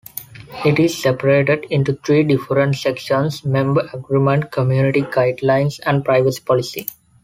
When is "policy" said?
6.43-6.87